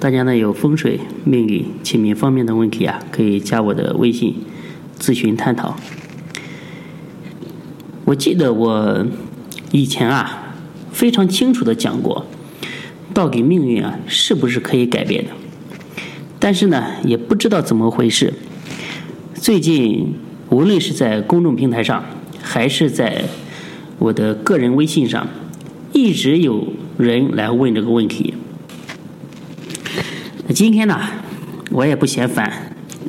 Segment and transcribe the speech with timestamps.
[0.00, 4.36] 大家呢有风水、命理、起名方面的问题啊，可以加我的微信
[4.96, 5.76] 咨询探讨。
[8.04, 9.04] 我记得我
[9.72, 10.54] 以前啊
[10.92, 12.24] 非常清楚的讲过，
[13.12, 15.30] 到底命运啊是不是可以改变的？
[16.38, 18.34] 但是呢也不知道怎么回事。
[19.34, 20.14] 最近
[20.50, 22.04] 无论是在公众平台上，
[22.40, 23.24] 还是在
[23.98, 25.26] 我的个人微信上，
[25.92, 28.34] 一直有人来问这个问题。
[30.54, 30.98] 今天呢，
[31.70, 32.50] 我也不嫌烦，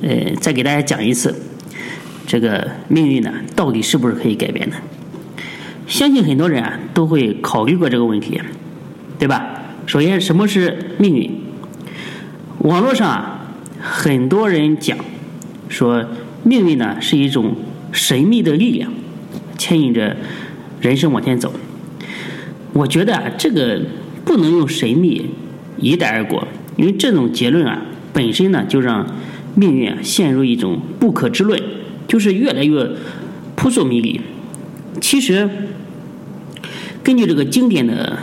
[0.02, 1.34] 呃，再给大家讲一次，
[2.28, 4.76] 这个命运呢，到底是不是可以改变的？
[5.88, 8.42] 相信很多人啊都会考虑过这个问题，
[9.18, 9.56] 对吧？
[9.86, 11.32] 首先，什么是命运？
[12.60, 14.98] 网络上啊，很多人讲
[15.70, 16.06] 说，
[16.44, 17.56] 命运呢是一种
[17.94, 18.92] 神秘的力量，
[19.58, 20.18] 牵引着
[20.82, 21.54] 人生往前走。
[22.74, 23.82] 我觉得啊，这个
[24.26, 25.30] 不能用神秘
[25.78, 26.46] 一带而过。
[26.80, 27.82] 因为这种结论啊，
[28.14, 29.06] 本身呢就让
[29.54, 31.62] 命运啊陷入一种不可知论，
[32.08, 32.90] 就是越来越
[33.58, 34.22] 扑朔迷离。
[35.02, 35.50] 其实，
[37.04, 38.18] 根据这个经典的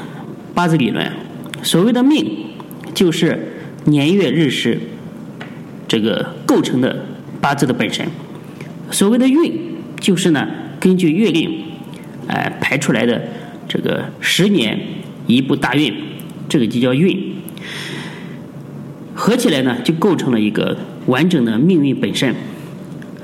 [0.55, 1.13] 八字理论，
[1.63, 2.25] 所谓的命
[2.95, 4.81] 就是年月日时
[5.87, 7.05] 这个构成的
[7.43, 8.07] 八字的本身；
[8.91, 9.53] 所谓的运
[10.01, 10.49] 就是呢
[10.81, 11.63] 根据月令
[12.27, 13.21] 哎排出来的
[13.69, 14.81] 这个十年
[15.27, 15.93] 一部大运，
[16.49, 17.36] 这个就叫运。
[19.17, 22.35] 合起来呢，就构成了一个完整的命运本身。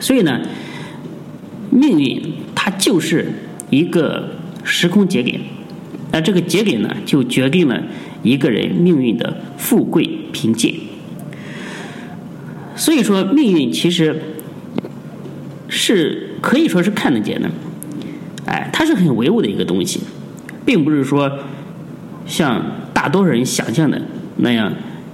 [0.01, 0.41] 所以呢，
[1.71, 3.31] 命运它就是
[3.69, 4.31] 一个
[4.65, 5.39] 时空节点，
[6.11, 7.83] 那这个节点呢，就决定了
[8.23, 10.75] 一个人命运的富贵贫贱。
[12.75, 14.19] 所以说，命运其实
[15.69, 17.51] 是可以说是看得见的，
[18.47, 20.01] 哎，它是很唯物的一个东西，
[20.65, 21.31] 并不是说
[22.27, 24.01] 像大多数人想象的
[24.39, 24.73] 那样。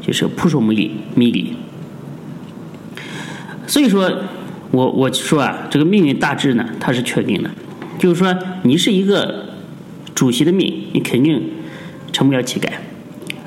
[0.08, 1.52] 就是扑朔迷离，迷离。
[3.66, 4.10] 所以说，
[4.70, 7.50] 我我说啊，这个命运大致呢，它是确定的。
[7.98, 9.50] 就是说，你是一个
[10.14, 11.42] 主席的命，你肯定
[12.10, 12.70] 成不了乞丐。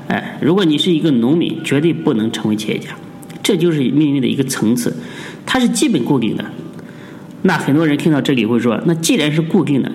[0.07, 2.89] 哎，如果你是一个农民，绝对不能成为企业家。
[3.41, 4.95] 这就是命运的一个层次，
[5.47, 6.45] 它是基本固定的。
[7.41, 9.91] 那很多人听到这里会说，那既然是固定的，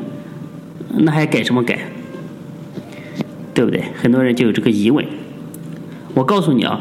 [0.97, 1.79] 那还改什么改？
[3.55, 3.85] 对不对？
[4.03, 5.07] 很多人就有这个疑问。
[6.17, 6.81] 我告诉你啊，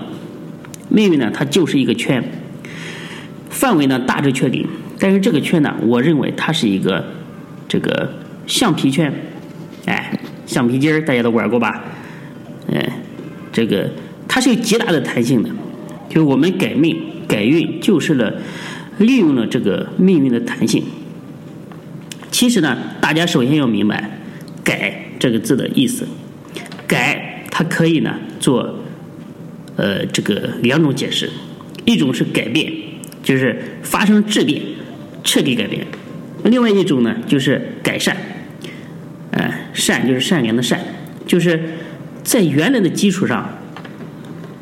[0.87, 2.23] 命运呢，它就是一个圈，
[3.49, 4.65] 范围呢大致确定，
[4.97, 7.03] 但是这个圈呢，我认为它是一个
[7.67, 8.13] 这个
[8.47, 9.13] 橡皮圈，
[9.87, 11.83] 哎，橡皮筋儿大家都玩过吧？
[12.71, 13.01] 哎，
[13.51, 13.91] 这个
[14.25, 15.49] 它是有极大的弹性的，
[16.07, 16.97] 就是我们改命
[17.27, 18.35] 改运，就是了
[18.99, 20.81] 利用了这个命运的弹性。
[22.31, 24.17] 其实呢，大家首先要明白
[24.63, 26.07] “改”这个字的意思，
[26.87, 28.79] 改它可以呢做。
[29.75, 31.29] 呃，这个两种解释，
[31.85, 32.71] 一种是改变，
[33.23, 34.61] 就是发生质变，
[35.23, 35.81] 彻底改变；
[36.43, 38.15] 另外一种呢，就是改善。
[39.31, 40.79] 哎，善就是善良的善，
[41.27, 41.61] 就是
[42.23, 43.49] 在原来的基础上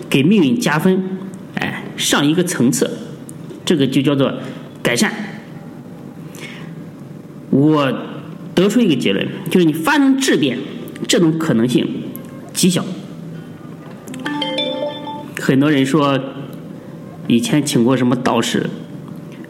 [0.09, 1.03] 给命运加分，
[1.55, 2.89] 哎，上一个层次，
[3.63, 4.33] 这个就叫做
[4.81, 5.13] 改善。
[7.51, 7.93] 我
[8.55, 10.57] 得出一个结论，就是你发生质变，
[11.07, 11.87] 这种可能性
[12.51, 12.83] 极小。
[15.43, 16.17] 很多人说，
[17.27, 18.65] 以前请过什么道士，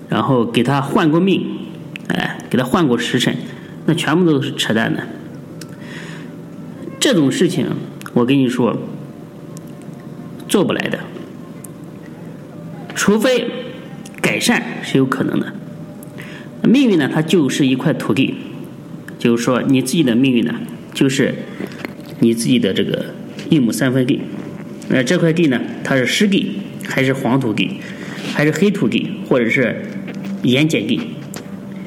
[0.10, 1.46] 然后给他换过命，
[2.08, 3.38] 哎，给他换过时辰，
[3.86, 5.04] 那全部都是扯淡的。
[7.00, 7.68] 这种事情，
[8.14, 8.76] 我跟你说，
[10.48, 10.98] 做不来的。
[12.96, 13.48] 除非
[14.20, 15.54] 改善是有可能的。
[16.64, 18.34] 命运呢，它就是一块土地，
[19.20, 20.56] 就是说你自己的命运呢，
[20.92, 21.36] 就是
[22.20, 23.14] 你自己的这个
[23.52, 24.22] 一亩三分地。
[24.90, 25.60] 那这块地呢？
[25.84, 27.80] 它是湿地，还是黄土地，
[28.34, 29.76] 还是黑土地，或者是
[30.44, 31.00] 盐碱地？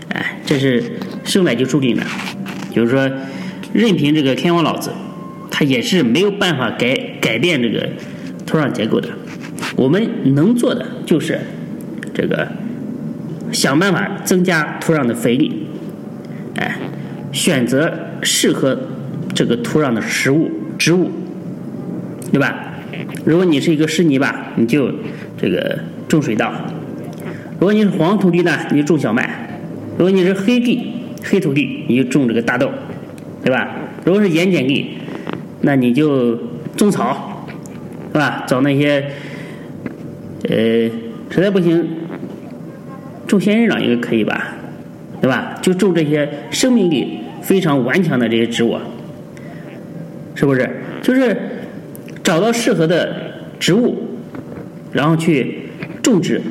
[0.09, 0.83] 哎，这是
[1.25, 2.03] 生来就注定的。
[2.73, 3.11] 就是说，
[3.73, 4.91] 任凭这个天王老子，
[5.51, 7.89] 他也是没有办法改改变这个
[8.47, 9.09] 土壤结构的。
[9.77, 11.39] 我们能做的就是
[12.15, 12.49] 这个
[13.53, 15.67] 想办法增加土壤的肥力，
[16.57, 16.77] 哎，
[17.31, 17.93] 选择
[18.23, 18.79] 适合
[19.35, 21.11] 这个土壤的食物植物，
[22.33, 22.66] 对吧？
[23.25, 24.91] 如果你是一个湿泥巴，你就
[25.37, 25.79] 这个
[26.09, 26.47] 种水稻；
[27.59, 29.23] 如果你是黄土地呢，你就种小麦；
[29.99, 32.71] 如果你是黑地、黑土地，你就种这个大豆，
[33.43, 33.75] 对吧？
[34.05, 34.99] 如果是盐碱地，
[35.63, 36.39] 那你就
[36.77, 37.47] 种草，
[38.13, 38.45] 是吧？
[38.47, 39.05] 找那些
[40.49, 40.57] 呃，
[41.31, 41.87] 实在不行，
[43.27, 44.55] 种仙人掌应该可以吧？
[45.21, 45.59] 对吧？
[45.61, 48.77] 就种这些生命力非常顽强的这些植物，
[50.35, 50.71] 是不是？
[51.03, 51.37] 就是
[52.27, 53.15] 找到适合的
[53.61, 53.97] 植物，
[54.91, 55.69] 然后去
[56.03, 56.43] 种植，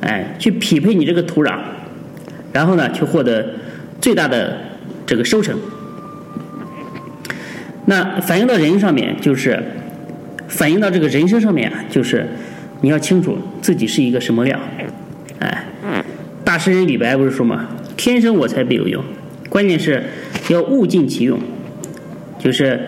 [0.00, 1.56] 哎，去匹配你这个土壤，
[2.52, 3.50] 然后呢，去获得
[4.00, 4.58] 最大的
[5.06, 5.56] 这个收成。
[7.84, 9.62] 那反映到人上面，就是
[10.48, 12.26] 反映到这个人生上面啊，就是
[12.80, 14.58] 你要清楚自己是一个什么料，
[15.38, 15.64] 哎，
[16.42, 17.68] 大诗人李白不是说吗？
[17.96, 19.04] 天生我材必有用，
[19.48, 20.02] 关键是
[20.48, 21.38] 要物尽其用。
[22.36, 22.80] 就是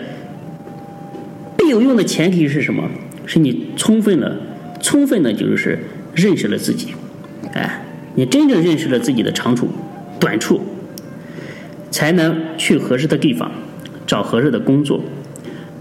[1.72, 2.90] 有用的前提是什么？
[3.24, 4.36] 是你充分的、
[4.82, 5.78] 充分的，就是
[6.14, 6.94] 认识了自己。
[7.54, 7.82] 哎，
[8.14, 9.70] 你真正认识了自己的长处、
[10.20, 10.60] 短处，
[11.90, 13.50] 才能去合适的地方，
[14.06, 15.02] 找合适的工作，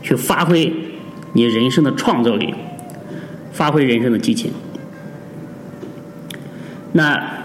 [0.01, 0.71] 去发挥
[1.33, 2.55] 你人生的创造力，
[3.51, 4.51] 发挥人生的激情。
[6.93, 7.41] 那。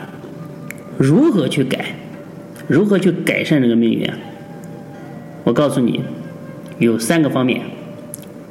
[0.98, 1.94] 如何去改？
[2.68, 4.16] 如何去改善这个命运啊？
[5.44, 6.00] 我告诉你，
[6.78, 7.60] 有三个方面。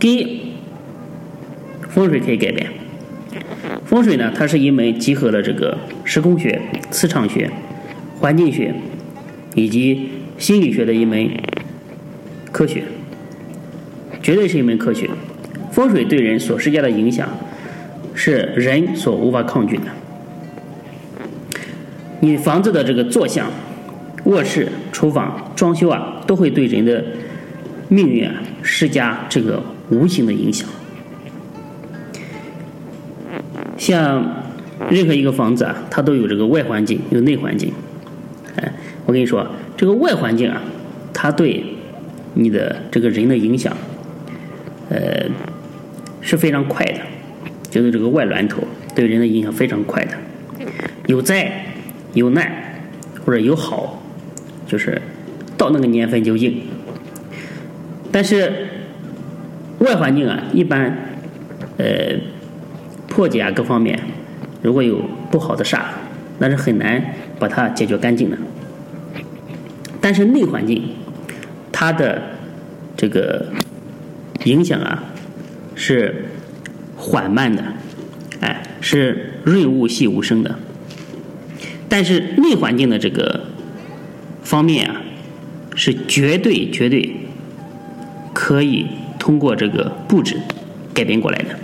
[0.05, 0.39] 第一，
[1.89, 2.69] 风水可以改变。
[3.87, 6.61] 风水呢，它是一门集合了这个时空学、
[6.91, 7.49] 磁场学、
[8.19, 8.71] 环境学
[9.55, 11.27] 以及心理学的一门
[12.51, 12.83] 科学，
[14.21, 15.09] 绝对是一门科学。
[15.71, 17.27] 风水对人所施加的影响，
[18.13, 19.85] 是人所无法抗拒的。
[22.19, 23.51] 你房子的这个坐向、
[24.25, 27.03] 卧室、厨房装修啊，都会对人的
[27.89, 30.67] 命运啊施加这个无形的影响。
[33.77, 34.43] 像
[34.89, 37.71] 任何一个房子啊，它都有这个外环境，有内环境。
[38.55, 38.73] 哎，
[39.05, 40.61] 我跟你说，这个外环境啊，
[41.13, 41.63] 它对
[42.33, 43.75] 你的这个人的影响，
[44.89, 45.25] 呃，
[46.21, 46.99] 是非常快的，
[47.69, 48.63] 就是这个外峦头
[48.95, 50.11] 对人的影响非常快的，
[51.07, 51.63] 有灾。
[52.13, 52.49] 有难
[53.25, 54.01] 或者有好，
[54.65, 55.01] 就是
[55.57, 56.61] 到那个年份就应。
[58.09, 58.69] 但是
[59.85, 60.97] 外环境啊，一般
[61.77, 61.85] 呃
[63.07, 63.99] 破解啊各方面，
[64.61, 65.01] 如果有
[65.31, 65.81] 不好的煞，
[66.39, 68.37] 那是很难把它解决干净的。
[70.01, 70.83] 但是内环境，
[71.71, 72.21] 它的
[72.97, 73.47] 这个
[74.43, 75.03] 影响啊
[75.75, 76.25] 是
[76.97, 77.63] 缓慢的，
[78.41, 80.59] 哎，是润物细无声的。
[81.87, 83.45] 但是内环境的这个
[84.43, 85.01] 方面啊，
[85.75, 87.15] 是绝对绝对
[88.33, 88.87] 可以
[89.25, 90.37] 通过这个布置
[90.93, 91.57] 改变过来的。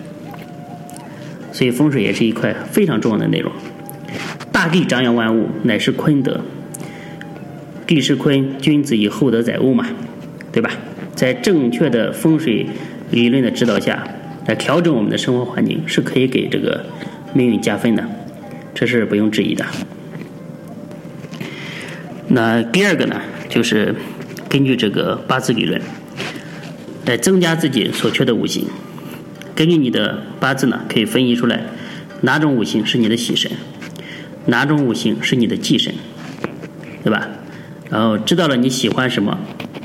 [1.52, 3.52] 所以风水也是一块非常重要的内容。
[4.52, 6.42] 大地长养万物，乃是坤德。
[7.86, 9.86] 地势坤，君子以厚德载物嘛，
[10.52, 10.72] 对吧？
[11.14, 12.66] 在正确的风水
[13.12, 14.08] 理论的指导下，
[14.48, 16.84] 来调整我们的生活环境，是可以给这个
[17.36, 18.04] 命运加分的，
[18.74, 19.64] 这是不用质疑的。
[22.30, 23.94] 那第二个呢，就是
[24.50, 25.80] 根据这个八字理论
[27.06, 28.66] 来增加自己所缺的五行。
[29.56, 31.64] 根据你的八字呢，可以分析出来
[32.22, 33.52] 哪种五行是你的喜神，
[34.46, 35.94] 哪种五行是你的忌神，
[37.04, 37.28] 对吧？
[37.90, 39.38] 然后知道了你喜欢什么，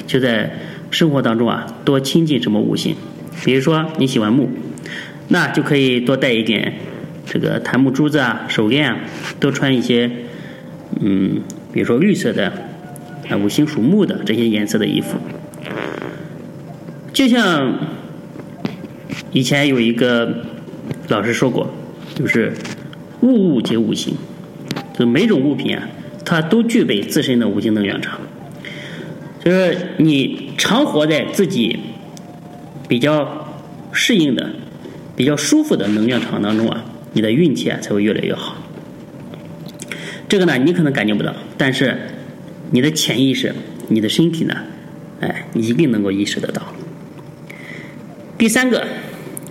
[0.06, 0.52] 就在
[0.90, 2.94] 生活当中啊多亲近什么五行。
[3.44, 4.48] 比如说你喜欢木，
[5.28, 6.74] 那就可以多带一点
[7.26, 8.98] 这个檀木珠子啊、手链啊，
[9.40, 10.10] 多穿一些
[11.00, 11.40] 嗯。
[11.72, 12.50] 比如说绿色的，
[13.28, 15.18] 啊，五行属木的这些颜色的衣服，
[17.16, 17.78] 就像
[19.32, 20.44] 以前有一个
[21.08, 21.74] 老师说过，
[22.14, 22.52] 就是
[23.22, 24.14] 物物皆五行，
[24.98, 25.88] 就每种物品啊，
[26.26, 28.20] 它都具备自身的五行能量场。
[29.42, 31.78] 就是你常活在自己
[32.86, 33.56] 比较
[33.92, 34.50] 适应的、
[35.16, 38.58] 比较舒服的能量场当中啊，你的运气啊才会越来越好。
[40.28, 41.96] 这个呢，你可能感觉不到，但是
[42.72, 43.54] 你的潜意识、
[43.88, 44.54] 你的身体呢，
[45.20, 46.60] 哎，一定能够意识得到。
[48.38, 48.86] 第三个，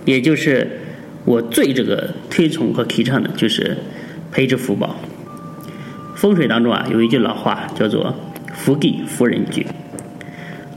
[0.04, 0.80] 也就是
[1.24, 3.76] 我最这个推崇和提倡的，就是
[4.30, 4.96] 培植福报。
[6.14, 8.14] 风水当中啊，有一句老话叫做
[8.54, 9.66] “福地福人居”，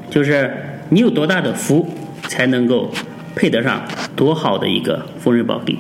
[0.10, 0.52] 就是
[0.90, 1.88] 你有多大的福，
[2.24, 2.92] 才能够
[3.36, 5.78] 配得上多好的一个风水宝地。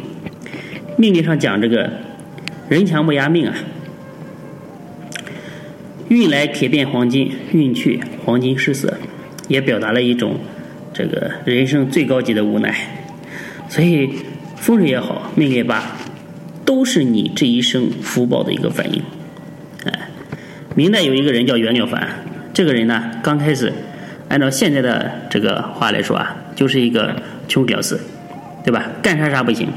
[0.97, 1.89] 命理上讲这个
[2.69, 3.55] 人强不压命啊。
[6.09, 8.97] 运来铁变黄金，运去黄金失色，
[9.47, 10.37] 也表达了一种
[10.99, 12.75] 这个人生最高级的无奈。
[13.69, 14.09] 所以
[14.57, 15.81] 风水也好，命也罢，
[16.65, 19.01] 都是你这一生福报的一个反应。
[19.85, 20.09] 哎，
[20.75, 22.09] 明代有一个人叫袁了凡，
[22.53, 23.71] 这个人呢，刚开始
[24.27, 27.15] 按照现在的这个话来说啊，就是一个
[27.47, 27.97] 穷屌丝，
[28.65, 28.89] 对吧？
[29.01, 29.69] 干啥啥不行。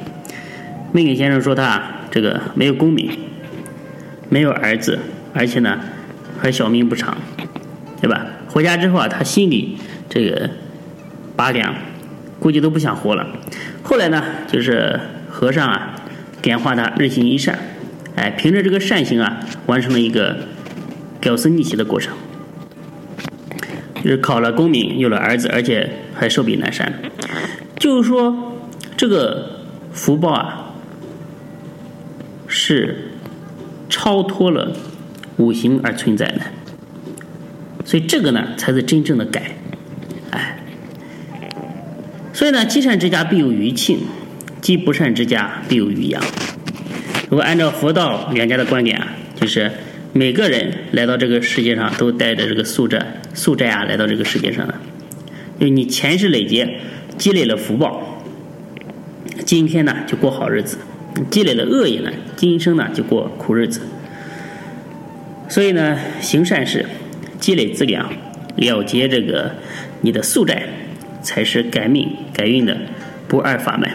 [0.92, 3.10] 命理先生说他这个没有功名，
[4.28, 4.98] 没有儿子，
[5.32, 5.78] 而且呢
[6.40, 7.16] 还小命不长，
[8.00, 8.26] 对吧？
[8.48, 10.50] 回家之后啊，他心里这个
[11.36, 11.74] 拔凉，
[12.38, 13.26] 估计都不想活了。
[13.82, 15.94] 后来呢，就是和尚啊
[16.40, 17.58] 点化他日行一善，
[18.16, 20.36] 哎，凭着这个善行啊，完成了一个
[21.20, 22.14] 屌丝逆袭的过程，
[24.02, 26.92] 就是考了功名，有了儿子，而且还寿比南山。
[27.78, 28.54] 就是说，
[28.96, 29.60] 这个
[29.92, 30.74] 福报啊，
[32.46, 33.12] 是
[33.88, 34.76] 超脱了
[35.38, 36.40] 五行而存在的。
[37.84, 39.56] 所以这个呢，才是真正的改，
[42.32, 43.98] 所以呢，积善之家必有余庆，
[44.60, 46.22] 积不善之家必有余殃。
[47.28, 49.70] 如果按照佛道两家的观点啊，就是
[50.12, 54.74] 每个人来到这个世界上都带着这个宿债，宿债啊来到这个世界上的，
[55.60, 56.80] 就你前世累劫
[57.18, 58.24] 积累了福报，
[59.44, 60.78] 今天呢就过好日子；
[61.30, 63.82] 积累了恶业呢，今生呢就过苦日子。
[65.48, 66.86] 所以呢，行善事。
[67.40, 68.08] 积累资粮，
[68.54, 69.50] 了结这个
[70.02, 70.62] 你的宿债，
[71.22, 72.76] 才是改命改运的
[73.28, 73.88] 不二法门。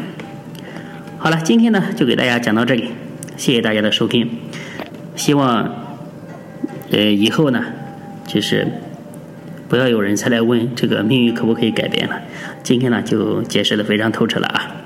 [1.20, 2.90] 好了，今天呢就给大家讲到这里，
[3.36, 4.30] 谢谢大家的收听。
[5.16, 5.98] 希望
[6.92, 7.66] 呃以后呢
[8.26, 8.68] 就是
[9.68, 12.22] 不要有人再来问这个命运可不可以改变了。
[12.64, 14.77] 今天呢就解释的非常透彻了啊。